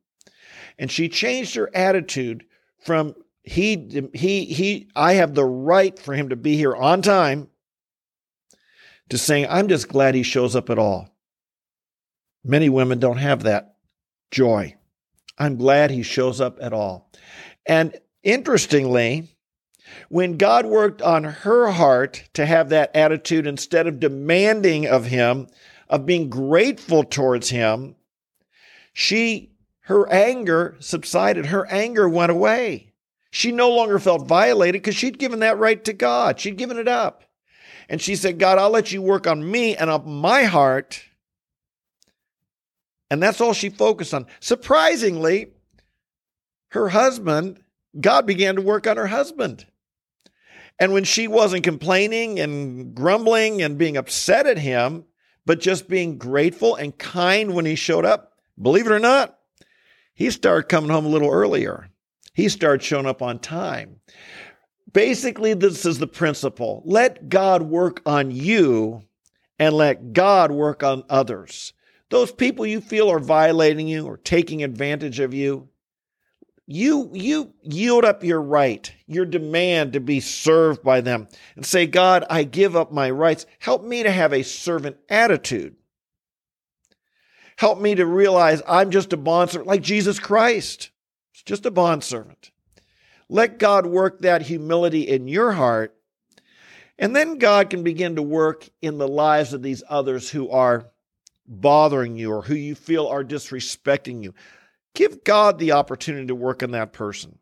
And 0.78 0.90
she 0.90 1.10
changed 1.10 1.56
her 1.56 1.70
attitude 1.74 2.46
from 2.80 3.16
he 3.44 4.10
he 4.14 4.46
he 4.46 4.90
I 4.96 5.14
have 5.14 5.34
the 5.34 5.46
right 5.46 5.98
for 5.98 6.14
him 6.14 6.30
to 6.30 6.36
be 6.36 6.56
here 6.56 6.76
on 6.76 7.02
time 7.02 7.50
to 9.10 9.18
saying, 9.18 9.48
I'm 9.50 9.68
just 9.68 9.90
glad 9.90 10.16
he 10.16 10.24
shows 10.24 10.56
up 10.56 10.70
at 10.70 10.80
all. 10.80 11.10
Many 12.44 12.70
women 12.70 13.00
don't 13.00 13.18
have 13.18 13.44
that 13.44 13.76
joy. 14.32 14.76
I'm 15.38 15.58
glad 15.58 15.92
he 15.92 16.04
shows 16.04 16.40
up 16.40 16.58
at 16.62 16.74
all. 16.74 17.12
And 17.66 17.96
interestingly, 18.24 19.36
when 20.10 20.38
God 20.38 20.66
worked 20.66 21.02
on 21.02 21.24
her 21.24 21.72
heart 21.72 22.30
to 22.34 22.46
have 22.46 22.70
that 22.70 22.96
attitude 22.96 23.48
instead 23.48 23.88
of 23.88 24.00
demanding 24.00 24.88
of 24.88 25.06
him, 25.06 25.48
of 25.90 26.06
being 26.06 26.30
grateful 26.30 27.04
towards 27.04 27.50
him, 27.50 27.96
she 28.94 29.52
her 29.82 30.08
anger 30.12 30.76
subsided. 30.80 31.48
Her 31.48 31.66
anger 31.68 32.08
went 32.08 32.32
away. 32.32 32.94
She 33.32 33.52
no 33.52 33.70
longer 33.70 33.98
felt 33.98 34.28
violated 34.28 34.82
because 34.82 34.96
she'd 34.96 35.18
given 35.18 35.40
that 35.40 35.58
right 35.58 35.84
to 35.86 35.94
God. 35.94 36.40
She'd 36.40 36.58
given 36.58 36.78
it 36.78 36.88
up. 36.88 37.24
And 37.90 38.00
she 38.00 38.16
said, 38.16 38.38
God, 38.38 38.60
I'll 38.60 38.70
let 38.70 38.92
you 38.92 39.02
work 39.02 39.26
on 39.26 39.50
me 39.50 39.76
and 39.76 39.90
on 39.90 40.10
my 40.10 40.44
heart. 40.44 41.04
And 43.10 43.22
that's 43.22 43.42
all 43.42 43.54
she 43.54 43.70
focused 43.70 44.14
on. 44.14 44.28
Surprisingly, 44.40 45.48
her 46.70 46.90
husband, 46.90 47.64
God 48.00 48.28
began 48.28 48.56
to 48.56 48.62
work 48.62 48.86
on 48.86 48.98
her 48.98 49.08
husband. 49.08 49.66
And 50.80 50.94
when 50.94 51.04
she 51.04 51.28
wasn't 51.28 51.64
complaining 51.64 52.40
and 52.40 52.94
grumbling 52.94 53.64
and 53.64 53.78
being 53.78 53.98
upset 53.98 54.46
at 54.46 54.60
him, 54.60 55.06
but 55.46 55.60
just 55.60 55.90
being 55.90 56.20
grateful 56.20 56.76
and 56.76 56.96
kind 56.98 57.56
when 57.56 57.66
he 57.66 57.76
showed 57.76 58.06
up, 58.06 58.34
believe 58.62 58.86
it 58.86 58.92
or 58.92 59.00
not, 59.00 59.38
he 60.14 60.30
started 60.30 60.70
coming 60.70 60.92
home 60.92 61.06
a 61.06 61.10
little 61.10 61.32
earlier. 61.32 61.90
He 62.34 62.50
started 62.50 62.84
showing 62.84 63.08
up 63.08 63.22
on 63.22 63.40
time. 63.40 64.00
Basically, 64.92 65.54
this 65.54 65.86
is 65.86 66.00
the 66.00 66.08
principle 66.08 66.82
let 66.86 67.30
God 67.30 67.64
work 67.64 68.02
on 68.06 68.32
you 68.32 69.04
and 69.58 69.76
let 69.76 70.14
God 70.14 70.52
work 70.52 70.84
on 70.84 71.04
others. 71.10 71.74
Those 72.10 72.32
people 72.32 72.66
you 72.66 72.82
feel 72.82 73.12
are 73.12 73.20
violating 73.20 73.88
you 73.88 74.06
or 74.06 74.18
taking 74.18 74.64
advantage 74.64 75.20
of 75.20 75.34
you, 75.34 75.70
you 76.66 77.10
you 77.14 77.54
yield 77.62 78.06
up 78.06 78.24
your 78.24 78.42
right, 78.42 78.92
your 79.06 79.26
demand 79.26 79.94
to 79.94 80.00
be 80.00 80.20
served 80.20 80.84
by 80.84 81.02
them 81.02 81.28
and 81.56 81.66
say, 81.66 81.86
God, 81.86 82.26
I 82.30 82.44
give 82.44 82.76
up 82.76 82.92
my 82.92 83.10
rights. 83.10 83.46
Help 83.60 83.84
me 83.84 84.04
to 84.04 84.12
have 84.12 84.34
a 84.34 84.44
servant 84.44 84.98
attitude. 85.10 85.76
Help 87.58 87.80
me 87.80 87.96
to 87.96 88.06
realize 88.06 88.62
I'm 88.68 88.90
just 88.90 89.14
a 89.14 89.18
bondservant 89.18 89.68
like 89.68 89.82
Jesus 89.82 90.20
Christ. 90.20 90.92
Just 91.46 91.66
a 91.66 91.72
bondservant. 91.72 92.52
Let 93.30 93.60
God 93.60 93.86
work 93.86 94.20
that 94.20 94.42
humility 94.42 95.08
in 95.08 95.28
your 95.28 95.52
heart. 95.52 95.96
And 96.98 97.16
then 97.16 97.38
God 97.38 97.70
can 97.70 97.84
begin 97.84 98.16
to 98.16 98.22
work 98.22 98.68
in 98.82 98.98
the 98.98 99.08
lives 99.08 99.54
of 99.54 99.62
these 99.62 99.84
others 99.88 100.30
who 100.30 100.50
are 100.50 100.90
bothering 101.48 102.18
you 102.18 102.32
or 102.34 102.42
who 102.42 102.56
you 102.56 102.76
feel 102.76 103.08
are 103.08 103.24
disrespecting 103.24 104.24
you. 104.24 104.34
Give 104.94 105.24
God 105.24 105.60
the 105.60 105.74
opportunity 105.74 106.28
to 106.28 106.36
work 106.36 106.62
in 106.62 106.72
that 106.72 106.92
person. 106.92 107.38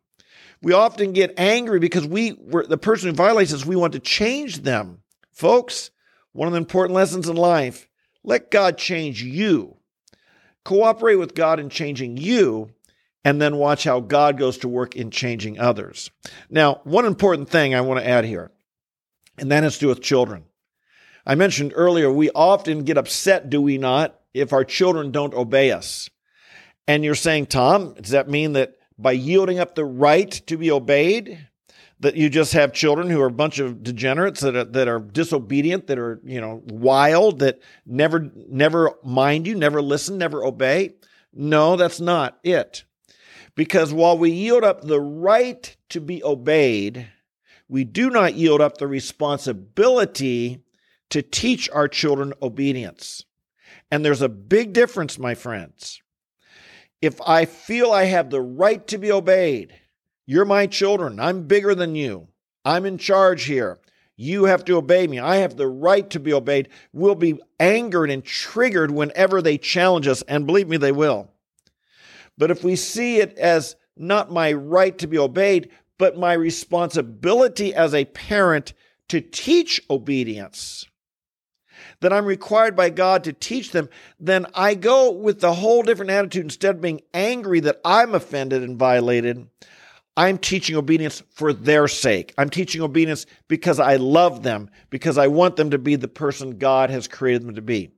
We 0.62 0.74
often 0.74 1.14
get 1.14 1.34
angry 1.38 1.80
because 1.80 2.06
we 2.06 2.32
the 2.32 2.78
person 2.78 3.10
who 3.10 3.16
violates 3.16 3.54
us, 3.54 3.66
we 3.66 3.76
want 3.76 3.94
to 3.94 4.00
change 4.00 4.62
them. 4.62 5.02
Folks, 5.32 5.92
one 6.34 6.48
of 6.48 6.52
the 6.52 6.60
important 6.60 6.96
lessons 6.96 7.30
in 7.30 7.36
life, 7.36 7.88
let 8.24 8.52
God 8.52 8.78
change 8.78 9.24
you 9.24 9.78
Cooperate 10.68 11.16
with 11.16 11.34
God 11.34 11.62
in 11.62 11.70
changing 11.70 12.18
you, 12.18 12.72
and 13.24 13.42
then 13.42 13.58
watch 13.58 13.84
how 13.84 14.00
God 14.00 14.38
goes 14.38 14.58
to 14.60 14.68
work 14.68 14.96
in 14.96 15.12
changing 15.12 15.60
others. 15.60 16.12
Now, 16.50 16.82
one 16.84 17.06
important 17.06 17.50
thing 17.50 17.76
I 17.76 17.82
want 17.82 18.00
to 18.00 18.08
add 18.08 18.26
here, 18.26 18.52
and 19.38 19.52
that 19.52 19.64
has 19.64 19.76
to 19.76 19.80
do 19.82 19.88
with 19.88 20.02
children. 20.02 20.46
I 21.26 21.36
mentioned 21.36 21.74
earlier, 21.76 22.12
we 22.12 22.30
often 22.32 22.84
get 22.84 22.98
upset, 22.98 23.50
do 23.50 23.62
we 23.62 23.78
not, 23.78 24.18
if 24.34 24.54
our 24.54 24.64
children 24.64 25.12
don't 25.12 25.34
obey 25.34 25.72
us. 25.72 26.10
And 26.88 27.04
you're 27.04 27.16
saying, 27.16 27.48
Tom, 27.48 27.96
does 27.96 28.12
that 28.12 28.30
mean 28.30 28.54
that 28.54 28.76
by 28.98 29.12
yielding 29.12 29.60
up 29.60 29.76
the 29.76 29.84
right 29.84 30.32
to 30.48 30.58
be 30.58 30.72
obeyed, 30.72 31.48
that 32.00 32.16
you 32.16 32.30
just 32.30 32.54
have 32.54 32.74
children 32.74 33.10
who 33.10 33.22
are 33.22 33.28
a 33.28 33.32
bunch 33.32 33.60
of 33.60 33.84
degenerates 33.84 34.42
that 34.42 34.56
are, 34.56 34.64
that 34.64 34.88
are 34.88 35.00
disobedient, 35.00 35.88
that 35.88 36.00
are, 36.00 36.22
you 36.24 36.40
know, 36.40 36.62
wild, 36.66 37.40
that 37.40 37.60
never, 37.86 38.32
never 38.48 38.94
mind 39.04 39.48
you, 39.48 39.56
never 39.56 39.82
listen, 39.82 40.18
never 40.18 40.46
obey. 40.46 40.96
No, 41.34 41.76
that's 41.76 42.00
not 42.00 42.38
it. 42.44 42.86
Because 43.58 43.92
while 43.92 44.16
we 44.16 44.30
yield 44.30 44.64
up 44.64 44.84
the 44.84 45.02
right 45.02 45.76
to 45.90 46.00
be 46.00 46.24
obeyed, 46.24 47.08
we 47.68 47.84
do 47.84 48.12
not 48.12 48.36
yield 48.36 48.62
up 48.62 48.78
the 48.78 48.88
responsibility 48.88 50.64
to 51.10 51.24
teach 51.24 51.68
our 51.72 51.88
children 51.88 52.34
obedience. 52.40 53.26
And 53.90 54.06
there's 54.06 54.22
a 54.22 54.30
big 54.30 54.74
difference, 54.74 55.18
my 55.18 55.34
friends. 55.34 56.04
If 57.02 57.20
I 57.26 57.46
feel 57.46 57.92
I 57.92 58.04
have 58.04 58.30
the 58.30 58.42
right 58.42 58.86
to 58.88 59.00
be 59.00 59.12
obeyed, 59.12 59.74
you're 60.28 60.46
my 60.46 60.68
children. 60.68 61.20
I'm 61.20 61.48
bigger 61.48 61.74
than 61.74 61.96
you. 61.96 62.28
I'm 62.64 62.86
in 62.86 63.00
charge 63.00 63.46
here. 63.46 63.80
You 64.16 64.46
have 64.46 64.66
to 64.66 64.78
obey 64.78 65.08
me. 65.08 65.18
I 65.18 65.38
have 65.38 65.58
the 65.58 65.68
right 65.68 66.08
to 66.12 66.20
be 66.20 66.32
obeyed. 66.32 66.70
We'll 66.94 67.16
be 67.16 67.40
angered 67.60 68.12
and 68.12 68.24
triggered 68.24 68.92
whenever 68.92 69.42
they 69.42 69.58
challenge 69.58 70.08
us, 70.08 70.22
and 70.24 70.46
believe 70.46 70.68
me, 70.68 70.78
they 70.78 70.92
will. 70.92 71.32
But 72.38 72.52
if 72.52 72.64
we 72.64 72.76
see 72.76 73.18
it 73.18 73.38
as 73.38 73.76
not 73.96 74.32
my 74.32 74.54
right 74.54 74.98
to 75.00 75.08
be 75.08 75.18
obeyed, 75.18 75.70
but 75.98 76.18
my 76.18 76.34
responsibility 76.34 77.74
as 77.74 77.94
a 77.94 78.06
parent 78.06 78.74
to 79.10 79.22
teach 79.22 79.82
obedience, 79.90 80.86
that 82.02 82.14
I'm 82.14 82.26
required 82.26 82.76
by 82.76 82.90
God 82.90 83.24
to 83.24 83.34
teach 83.34 83.72
them, 83.72 83.90
then 84.20 84.46
I 84.54 84.76
go 84.76 85.12
with 85.12 85.40
the 85.40 85.54
whole 85.54 85.82
different 85.82 86.12
attitude. 86.12 86.44
Instead 86.44 86.76
of 86.76 86.82
being 86.82 87.02
angry 87.14 87.60
that 87.62 87.82
I'm 87.84 88.14
offended 88.14 88.62
and 88.64 88.78
violated, 88.78 89.48
I'm 90.16 90.38
teaching 90.38 90.76
obedience 90.76 91.24
for 91.32 91.54
their 91.54 91.88
sake. 91.88 92.34
I'm 92.38 92.50
teaching 92.50 92.82
obedience 92.82 93.26
because 93.48 93.80
I 93.80 93.96
love 93.96 94.44
them, 94.44 94.70
because 94.90 95.18
I 95.18 95.28
want 95.28 95.56
them 95.56 95.72
to 95.72 95.78
be 95.78 95.96
the 95.96 96.08
person 96.08 96.58
God 96.58 96.90
has 96.90 97.08
created 97.08 97.48
them 97.48 97.56
to 97.56 97.62
be. 97.62 97.92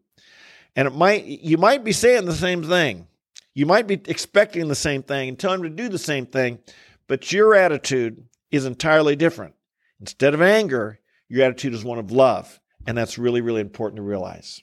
And 0.75 0.87
it 0.87 0.93
might 0.93 1.25
you 1.25 1.57
might 1.57 1.83
be 1.83 1.91
saying 1.91 2.25
the 2.25 2.33
same 2.33 2.63
thing. 2.63 3.07
You 3.53 3.65
might 3.65 3.87
be 3.87 4.01
expecting 4.05 4.67
the 4.67 4.75
same 4.75 5.03
thing 5.03 5.29
and 5.29 5.39
telling 5.39 5.61
them 5.61 5.75
to 5.75 5.83
do 5.83 5.89
the 5.89 5.97
same 5.97 6.25
thing, 6.25 6.59
but 7.07 7.31
your 7.31 7.55
attitude 7.55 8.23
is 8.51 8.65
entirely 8.65 9.15
different. 9.15 9.55
Instead 9.99 10.33
of 10.33 10.41
anger, 10.41 10.99
your 11.27 11.45
attitude 11.45 11.73
is 11.73 11.83
one 11.83 11.99
of 11.99 12.11
love. 12.11 12.59
And 12.87 12.97
that's 12.97 13.17
really, 13.17 13.41
really 13.41 13.61
important 13.61 13.97
to 13.97 14.03
realize. 14.03 14.61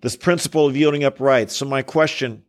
This 0.00 0.16
principle 0.16 0.66
of 0.66 0.76
yielding 0.76 1.04
up 1.04 1.20
rights. 1.20 1.56
So, 1.56 1.64
my 1.64 1.82
question 1.82 2.42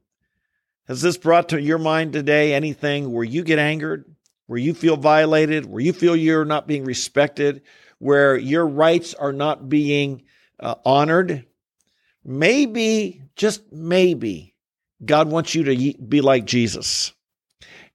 has 0.88 1.02
this 1.02 1.18
brought 1.18 1.50
to 1.50 1.62
your 1.62 1.78
mind 1.78 2.14
today 2.14 2.54
anything 2.54 3.12
where 3.12 3.24
you 3.24 3.44
get 3.44 3.60
angered, 3.60 4.06
where 4.48 4.60
you 4.60 4.74
feel 4.74 4.98
violated, 4.98 5.66
where 5.66 5.82
you 5.82 5.94
feel 5.94 6.16
you're 6.16 6.46
not 6.46 6.68
being 6.68 6.84
respected, 6.84 7.62
where 8.00 8.36
your 8.36 8.68
rights 8.68 9.14
are 9.14 9.32
not 9.32 9.70
being 9.70 10.24
uh, 10.60 10.76
honored? 10.84 11.46
Maybe, 12.24 13.22
just 13.36 13.72
maybe, 13.72 14.55
God 15.06 15.30
wants 15.30 15.56
you 15.56 15.64
to 15.64 15.94
be 16.02 16.22
like 16.22 16.46
Jesus 16.46 17.14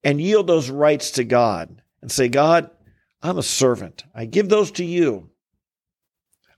and 0.03 0.21
yield 0.21 0.47
those 0.47 0.71
rights 0.71 1.13
to 1.13 1.25
God 1.25 1.83
and 2.03 2.11
say, 2.11 2.29
God, 2.29 2.71
I'm 3.23 3.39
a 3.39 3.43
servant. 3.43 4.05
I 4.15 4.25
give 4.25 4.49
those 4.49 4.71
to 4.73 4.85
you. 4.85 5.31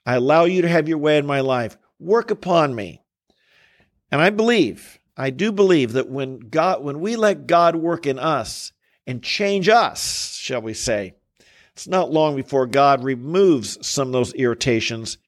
I 0.06 0.14
allow 0.14 0.44
you 0.44 0.62
to 0.62 0.68
have 0.68 0.88
your 0.88 0.98
way 0.98 1.18
in 1.18 1.26
my 1.26 1.40
life. 1.40 1.76
Work 1.98 2.30
upon 2.30 2.74
me. 2.74 3.02
And 4.10 4.20
I 4.20 4.30
believe 4.30 4.98
I 5.16 5.30
do 5.30 5.52
believe 5.52 5.92
that 5.92 6.08
when 6.08 6.38
God 6.38 6.82
when 6.82 7.00
we 7.00 7.16
let 7.16 7.46
God 7.46 7.76
work 7.76 8.06
in 8.06 8.18
us 8.18 8.72
and 9.06 9.22
change 9.22 9.68
us, 9.68 10.34
shall 10.36 10.62
we 10.62 10.74
say, 10.74 11.14
it's 11.74 11.88
not 11.88 12.10
long 12.10 12.36
before 12.36 12.66
God 12.66 13.04
removes 13.04 13.86
some 13.86 14.08
of 14.08 14.12
those 14.12 14.34
irritations 14.34 15.18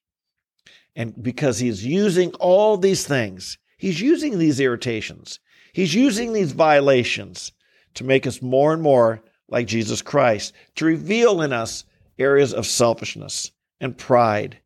and 0.97 1.21
because 1.23 1.59
he's 1.59 1.85
using 1.85 2.33
all 2.35 2.77
these 2.77 3.07
things, 3.07 3.59
he's 3.85 4.01
using 4.01 4.39
these 4.39 4.61
irritations. 4.61 5.41
He's 5.75 5.95
using 5.95 6.33
these 6.33 6.53
violations 6.53 7.53
to 7.93 8.03
make 8.03 8.27
us 8.27 8.41
more 8.41 8.73
and 8.73 8.81
more 8.81 9.23
like 9.47 9.67
Jesus 9.67 10.01
Christ, 10.01 10.55
to 10.77 10.87
reveal 10.87 11.43
in 11.43 11.53
us 11.53 11.85
areas 12.19 12.55
of 12.55 12.65
selfishness 12.65 13.53
and 13.83 13.99
pride, 13.99 14.59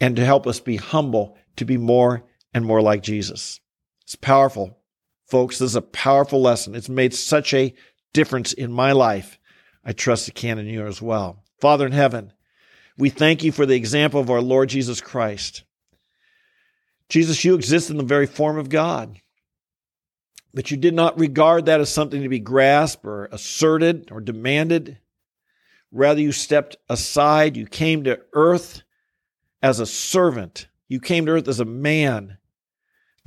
and 0.00 0.14
to 0.14 0.24
help 0.24 0.46
us 0.46 0.60
be 0.60 0.76
humble 0.76 1.36
to 1.56 1.64
be 1.64 1.76
more 1.76 2.22
and 2.54 2.64
more 2.64 2.80
like 2.80 3.02
Jesus. 3.02 3.58
It's 4.04 4.14
powerful. 4.14 4.78
Folks, 5.26 5.58
this 5.58 5.70
is 5.70 5.76
a 5.76 5.82
powerful 5.82 6.40
lesson. 6.40 6.76
It's 6.76 6.88
made 6.88 7.14
such 7.14 7.52
a 7.52 7.74
difference 8.12 8.52
in 8.52 8.70
my 8.72 8.92
life. 8.92 9.36
I 9.84 9.92
trust 9.92 10.28
it 10.28 10.36
can 10.36 10.60
in 10.60 10.66
yours 10.66 10.98
as 10.98 11.02
well. 11.02 11.42
Father 11.60 11.86
in 11.86 11.92
heaven, 11.92 12.32
we 12.96 13.10
thank 13.10 13.42
you 13.42 13.50
for 13.50 13.66
the 13.66 13.74
example 13.74 14.20
of 14.20 14.30
our 14.30 14.40
Lord 14.40 14.68
Jesus 14.68 15.00
Christ. 15.00 15.64
Jesus, 17.08 17.44
you 17.44 17.54
exist 17.54 17.90
in 17.90 17.96
the 17.96 18.04
very 18.04 18.26
form 18.26 18.58
of 18.58 18.68
God, 18.68 19.20
but 20.52 20.70
you 20.70 20.76
did 20.76 20.94
not 20.94 21.18
regard 21.18 21.66
that 21.66 21.80
as 21.80 21.90
something 21.90 22.22
to 22.22 22.28
be 22.28 22.38
grasped 22.38 23.04
or 23.04 23.26
asserted 23.32 24.10
or 24.10 24.20
demanded. 24.20 24.98
Rather, 25.90 26.20
you 26.20 26.32
stepped 26.32 26.76
aside. 26.88 27.56
You 27.56 27.66
came 27.66 28.04
to 28.04 28.20
earth 28.32 28.82
as 29.62 29.80
a 29.80 29.86
servant. 29.86 30.68
You 30.86 31.00
came 31.00 31.26
to 31.26 31.32
earth 31.32 31.48
as 31.48 31.60
a 31.60 31.64
man 31.64 32.38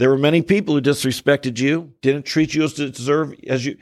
there 0.02 0.10
were 0.10 0.18
many 0.18 0.42
people 0.42 0.74
who 0.74 0.82
disrespected 0.82 1.60
you, 1.60 1.94
didn't 2.02 2.26
treat 2.26 2.56
you 2.56 2.64
as 2.64 2.74
to 2.74 2.90
deserve 2.90 3.36
as 3.48 3.64
you. 3.64 3.78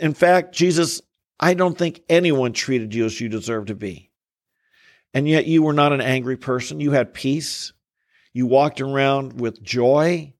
In 0.00 0.12
fact, 0.12 0.52
Jesus, 0.52 1.00
I 1.38 1.54
don't 1.54 1.78
think 1.78 2.02
anyone 2.08 2.52
treated 2.52 2.92
you 2.92 3.04
as 3.04 3.20
you 3.20 3.28
deserve 3.28 3.66
to 3.66 3.76
be. 3.76 4.10
And 5.14 5.28
yet 5.28 5.46
you 5.46 5.62
were 5.62 5.72
not 5.72 5.92
an 5.92 6.00
angry 6.00 6.36
person. 6.36 6.80
You 6.80 6.90
had 6.90 7.14
peace. 7.14 7.72
You 8.32 8.46
walked 8.46 8.80
around 8.80 9.40
with 9.40 9.62
joy. 9.62 10.34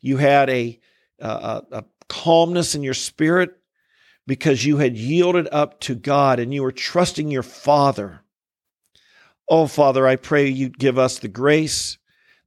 You 0.00 0.16
had 0.16 0.48
a, 0.50 0.78
a, 1.18 1.62
a 1.72 1.84
calmness 2.08 2.74
in 2.74 2.82
your 2.82 2.94
spirit 2.94 3.56
because 4.26 4.64
you 4.64 4.76
had 4.76 4.96
yielded 4.96 5.48
up 5.50 5.80
to 5.80 5.94
God 5.94 6.38
and 6.38 6.54
you 6.54 6.62
were 6.62 6.72
trusting 6.72 7.30
your 7.30 7.42
Father. 7.42 8.20
Oh, 9.48 9.66
Father, 9.66 10.06
I 10.06 10.16
pray 10.16 10.48
you'd 10.48 10.78
give 10.78 10.98
us 10.98 11.18
the 11.18 11.28
grace, 11.28 11.98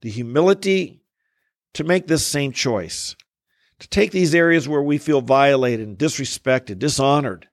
the 0.02 0.10
humility 0.10 1.02
to 1.74 1.84
make 1.84 2.08
this 2.08 2.26
same 2.26 2.52
choice, 2.54 3.16
to 3.80 3.90
take 3.90 4.12
these 4.12 4.34
areas 4.34 4.68
where 4.68 4.82
we 4.82 4.98
feel 4.98 5.22
violated 5.22 5.88
and 5.88 5.98
disrespected, 5.98 6.80
dishonored, 6.80 7.50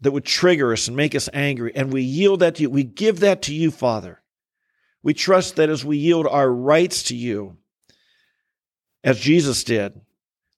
that 0.00 0.12
would 0.12 0.24
trigger 0.24 0.72
us 0.72 0.88
and 0.88 0.96
make 0.96 1.14
us 1.14 1.28
angry, 1.32 1.72
and 1.74 1.92
we 1.92 2.02
yield 2.02 2.40
that 2.40 2.54
to 2.56 2.62
you. 2.62 2.70
We 2.70 2.84
give 2.84 3.20
that 3.20 3.42
to 3.42 3.54
you, 3.54 3.70
Father. 3.70 4.22
We 5.06 5.14
trust 5.14 5.54
that 5.54 5.70
as 5.70 5.84
we 5.84 5.98
yield 5.98 6.26
our 6.26 6.52
rights 6.52 7.04
to 7.04 7.14
you, 7.14 7.58
as 9.04 9.20
Jesus 9.20 9.62
did, 9.62 10.00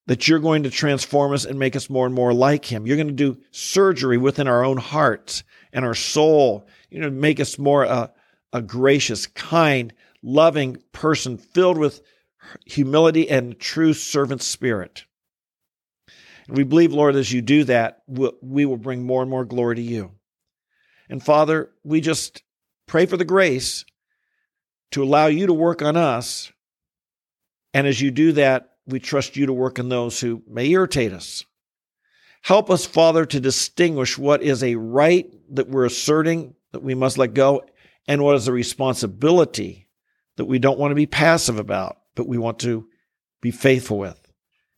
that 0.07 0.27
you're 0.27 0.39
going 0.39 0.63
to 0.63 0.71
transform 0.71 1.35
us 1.35 1.45
and 1.45 1.59
make 1.59 1.77
us 1.77 1.91
more 1.91 2.07
and 2.07 2.15
more 2.15 2.33
like 2.33 2.65
him. 2.65 2.87
You're 2.87 2.97
going 2.97 3.09
to 3.09 3.13
do 3.13 3.37
surgery 3.51 4.17
within 4.17 4.49
our 4.49 4.65
own 4.65 4.79
hearts 4.79 5.43
and 5.71 5.85
our 5.85 5.95
soul, 5.95 6.67
you 6.89 6.99
know, 6.99 7.11
make 7.11 7.41
us 7.41 7.59
more 7.59 7.85
uh, 7.85 8.07
a 8.51 8.63
gracious, 8.63 9.27
kind, 9.27 9.93
loving 10.23 10.79
person 10.93 11.37
filled 11.37 11.77
with 11.77 12.01
humility 12.65 13.29
and 13.29 13.61
true 13.61 13.93
servant 13.93 14.41
spirit. 14.41 15.05
And 16.47 16.57
we 16.57 16.65
believe, 16.65 16.95
Lord, 16.95 17.17
as 17.17 17.31
you 17.31 17.43
do 17.43 17.65
that, 17.65 18.03
we 18.07 18.65
will 18.65 18.79
bring 18.79 19.05
more 19.05 19.21
and 19.21 19.31
more 19.31 19.45
glory 19.45 19.77
to 19.77 19.83
you. 19.83 20.13
And 21.11 21.23
Father, 21.23 21.71
we 21.85 22.01
just 22.01 22.43
pray 22.87 23.05
for 23.05 23.19
the 23.19 23.27
grace 23.27 23.85
to 24.93 25.03
allow 25.03 25.27
you 25.27 25.47
to 25.47 25.53
work 25.53 25.83
on 25.83 25.97
us. 25.97 26.53
And 27.75 27.87
as 27.87 28.01
you 28.01 28.11
do 28.11 28.33
that, 28.33 28.71
we 28.87 29.01
trust 29.01 29.37
you 29.37 29.47
to 29.47 29.53
work 29.53 29.79
on 29.79 29.89
those 29.89 30.21
who 30.21 30.43
may 30.49 30.69
irritate 30.69 31.13
us. 31.13 31.45
Help 32.43 32.71
us, 32.71 32.87
Father, 32.87 33.27
to 33.27 33.41
distinguish 33.41 34.17
what 34.17 34.43
is 34.43 34.63
a 34.63 34.77
right 34.77 35.31
that 35.55 35.69
we're 35.69 35.85
asserting 35.85 36.55
that 36.73 36.83
we 36.83 36.95
must 36.95 37.19
let 37.19 37.35
go 37.35 37.65
and 38.07 38.23
what 38.23 38.37
is 38.37 38.49
a 38.49 38.53
responsibility 38.53 39.89
that 40.37 40.47
we 40.47 40.59
don't 40.59 40.79
want 40.79 40.93
to 40.93 40.97
be 40.97 41.07
passive 41.07 41.59
about, 41.59 41.99
but 42.15 42.29
we 42.29 42.39
want 42.39 42.61
to 42.61 42.89
be 43.41 43.51
faithful 43.51 43.99
with. 43.99 44.19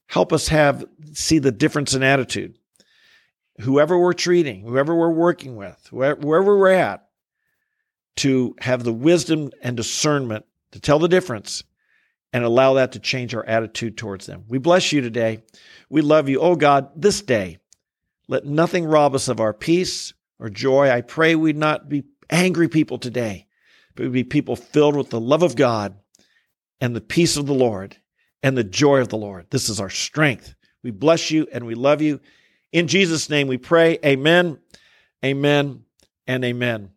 Help 0.08 0.32
us 0.32 0.48
have 0.48 0.84
see 1.12 1.38
the 1.38 1.52
difference 1.52 1.94
in 1.94 2.02
attitude. 2.02 2.56
Whoever 3.60 3.98
we're 3.98 4.14
treating, 4.14 4.62
whoever 4.62 4.94
we're 4.94 5.12
working 5.12 5.54
with, 5.54 5.88
wherever 5.92 6.58
we're 6.58 6.68
at, 6.70 7.06
to 8.16 8.54
have 8.60 8.84
the 8.84 8.92
wisdom 8.92 9.50
and 9.62 9.76
discernment 9.76 10.44
to 10.72 10.80
tell 10.80 10.98
the 10.98 11.08
difference 11.08 11.62
and 12.32 12.44
allow 12.44 12.74
that 12.74 12.92
to 12.92 12.98
change 12.98 13.34
our 13.34 13.44
attitude 13.44 13.96
towards 13.96 14.26
them. 14.26 14.44
We 14.48 14.58
bless 14.58 14.92
you 14.92 15.00
today. 15.00 15.42
We 15.88 16.02
love 16.02 16.28
you. 16.28 16.40
Oh 16.40 16.54
God, 16.54 16.90
this 16.94 17.22
day, 17.22 17.58
let 18.28 18.44
nothing 18.44 18.84
rob 18.84 19.14
us 19.14 19.28
of 19.28 19.40
our 19.40 19.52
peace 19.52 20.12
or 20.38 20.48
joy. 20.48 20.90
I 20.90 21.00
pray 21.00 21.34
we 21.34 21.52
not 21.52 21.88
be 21.88 22.04
angry 22.28 22.68
people 22.68 22.98
today, 22.98 23.46
but 23.94 24.04
we 24.04 24.10
be 24.10 24.24
people 24.24 24.54
filled 24.54 24.96
with 24.96 25.10
the 25.10 25.20
love 25.20 25.42
of 25.42 25.56
God 25.56 25.96
and 26.80 26.94
the 26.94 27.00
peace 27.00 27.36
of 27.36 27.46
the 27.46 27.54
Lord 27.54 27.96
and 28.42 28.56
the 28.56 28.64
joy 28.64 29.00
of 29.00 29.08
the 29.08 29.18
Lord. 29.18 29.46
This 29.50 29.68
is 29.68 29.80
our 29.80 29.90
strength. 29.90 30.54
We 30.82 30.92
bless 30.92 31.30
you 31.30 31.46
and 31.52 31.66
we 31.66 31.74
love 31.74 32.00
you. 32.00 32.20
In 32.72 32.86
Jesus' 32.86 33.28
name 33.28 33.48
we 33.48 33.58
pray. 33.58 33.98
Amen, 34.04 34.58
amen, 35.24 35.84
and 36.26 36.44
amen. 36.44 36.90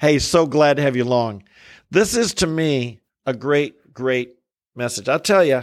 Hey, 0.00 0.20
so 0.20 0.46
glad 0.46 0.76
to 0.76 0.82
have 0.82 0.94
you 0.94 1.02
along. 1.02 1.42
This 1.90 2.16
is 2.16 2.34
to 2.34 2.46
me 2.46 3.00
a 3.26 3.34
great, 3.34 3.92
great 3.92 4.36
message. 4.76 5.08
I'll 5.08 5.18
tell 5.18 5.44
you, 5.44 5.62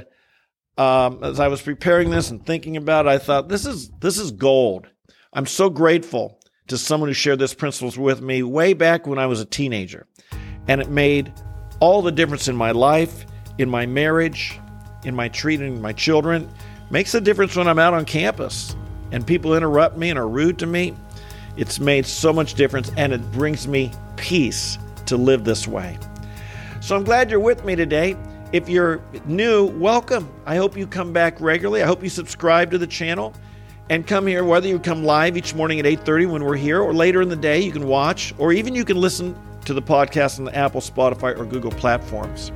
um, 0.78 1.24
as 1.24 1.40
I 1.40 1.48
was 1.48 1.62
preparing 1.62 2.10
this 2.10 2.32
and 2.32 2.46
thinking 2.46 2.76
about 2.76 3.06
it, 3.06 3.10
I 3.10 3.18
thought 3.18 3.48
this 3.48 3.66
is 3.66 3.90
this 4.02 4.18
is 4.18 4.32
gold. 4.32 4.88
I'm 5.32 5.46
so 5.46 5.70
grateful 5.70 6.38
to 6.68 6.78
someone 6.78 7.10
who 7.10 7.14
shared 7.14 7.40
this 7.40 7.54
principles 7.54 7.98
with 7.98 8.22
me 8.22 8.44
way 8.44 8.74
back 8.74 9.08
when 9.08 9.20
I 9.20 9.26
was 9.28 9.40
a 9.40 9.46
teenager, 9.46 10.06
and 10.68 10.82
it 10.82 10.90
made 10.90 11.32
all 11.80 12.02
the 12.02 12.12
difference 12.12 12.50
in 12.50 12.58
my 12.58 12.72
life, 12.72 13.26
in 13.58 13.70
my 13.70 13.86
marriage, 13.86 14.60
in 15.06 15.16
my 15.16 15.30
treating 15.30 15.82
my 15.82 15.94
children. 15.94 16.50
Makes 16.92 17.14
a 17.14 17.22
difference 17.22 17.56
when 17.56 17.70
I'm 17.70 17.80
out 17.80 17.94
on 17.94 18.04
campus 18.04 18.76
and 19.14 19.26
people 19.26 19.56
interrupt 19.56 19.98
me 19.98 20.10
and 20.10 20.20
are 20.20 20.28
rude 20.28 20.60
to 20.60 20.66
me. 20.66 20.94
It's 21.56 21.80
made 21.80 22.06
so 22.06 22.34
much 22.34 22.56
difference, 22.56 22.92
and 22.98 23.14
it 23.14 23.32
brings 23.32 23.66
me 23.66 23.92
peace 24.18 24.78
to 25.06 25.18
live 25.18 25.44
this 25.44 25.68
way. 25.68 25.98
So 26.82 26.96
I'm 26.96 27.04
glad 27.04 27.30
you're 27.30 27.40
with 27.40 27.66
me 27.66 27.76
today. 27.76 28.16
If 28.52 28.70
you're 28.70 29.02
new, 29.26 29.66
welcome. 29.66 30.32
I 30.46 30.56
hope 30.56 30.78
you 30.78 30.88
come 30.88 31.12
back 31.12 31.42
regularly. 31.42 31.82
I 31.82 31.86
hope 31.86 32.04
you 32.04 32.10
subscribe 32.10 32.72
to 32.72 32.78
the 32.78 32.88
channel 32.88 33.34
and 33.90 34.06
come 34.08 34.26
here 34.26 34.44
whether 34.44 34.68
you 34.68 34.80
come 34.80 35.04
live 35.04 35.38
each 35.38 35.54
morning 35.54 35.80
at 35.80 35.86
8:30 35.86 36.26
when 36.26 36.44
we're 36.44 36.56
here 36.56 36.82
or 36.82 36.94
later 36.94 37.22
in 37.22 37.30
the 37.30 37.36
day 37.36 37.60
you 37.60 37.72
can 37.72 37.88
watch 37.88 38.34
or 38.38 38.52
even 38.52 38.74
you 38.74 38.84
can 38.84 38.98
listen 38.98 39.36
to 39.66 39.74
the 39.74 39.82
podcast 39.82 40.40
on 40.40 40.46
the 40.46 40.56
Apple, 40.56 40.82
Spotify 40.82 41.38
or 41.38 41.46
Google 41.46 41.72
platforms. 41.72 42.52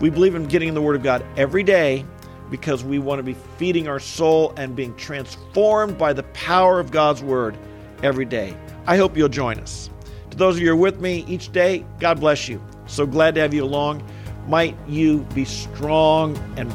We 0.00 0.10
believe 0.10 0.34
in 0.34 0.46
getting 0.46 0.74
the 0.74 0.82
word 0.82 0.96
of 0.96 1.02
God 1.02 1.24
every 1.36 1.62
day 1.62 2.04
because 2.50 2.82
we 2.82 2.98
want 2.98 3.18
to 3.18 3.22
be 3.22 3.34
feeding 3.56 3.88
our 3.88 4.00
soul 4.00 4.52
and 4.56 4.74
being 4.74 4.94
transformed 4.96 5.96
by 5.96 6.12
the 6.12 6.24
power 6.34 6.80
of 6.80 6.90
God's 6.90 7.22
word 7.22 7.56
every 8.02 8.24
day. 8.24 8.56
I 8.86 8.96
hope 8.96 9.16
you'll 9.16 9.28
join 9.28 9.58
us. 9.60 9.90
To 10.30 10.36
those 10.36 10.56
of 10.56 10.62
you 10.62 10.68
who 10.68 10.72
are 10.74 10.76
with 10.76 11.00
me 11.00 11.24
each 11.28 11.52
day, 11.52 11.84
God 11.98 12.20
bless 12.20 12.48
you. 12.48 12.62
So 12.86 13.06
glad 13.06 13.34
to 13.34 13.40
have 13.40 13.54
you 13.54 13.64
along. 13.64 14.02
Might 14.48 14.76
you 14.88 15.20
be 15.34 15.44
strong 15.44 16.36
and 16.56 16.72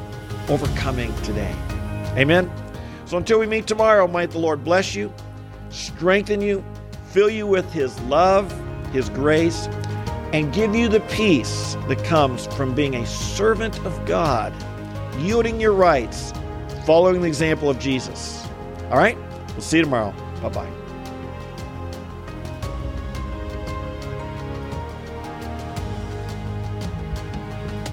overcoming 0.50 1.14
today. 1.24 1.54
Amen. 2.18 2.52
So 3.06 3.18
until 3.18 3.40
we 3.40 3.48
meet 3.48 3.68
tomorrow, 3.68 4.08
might 4.08 4.32
the 4.32 4.40
Lord 4.40 4.64
bless 4.64 4.96
you, 4.96 5.14
strengthen 5.70 6.42
you, 6.42 6.64
fill 7.12 7.30
you 7.30 7.46
with 7.48 7.72
His 7.72 8.00
love, 8.02 8.52
His 8.92 9.10
grace, 9.10 9.68
and 10.34 10.54
give 10.54 10.76
you 10.76 10.88
the 10.88 11.02
peace 11.02 11.76
that 11.88 12.04
comes 12.04 12.48
from 12.48 12.74
being 12.74 12.96
a 12.96 13.06
servant 13.06 13.80
of 13.86 14.06
God, 14.06 14.54
yielding 15.20 15.62
your 15.62 15.74
rights, 15.74 16.34
following 16.86 17.22
the 17.22 17.28
example 17.28 17.70
of 17.70 17.80
Jesus. 17.80 18.46
All 18.90 18.98
right? 18.98 19.18
We'll 19.50 19.62
see 19.62 19.78
you 19.78 19.84
tomorrow. 19.84 20.14
Bye 20.42 20.50
bye. 20.50 20.85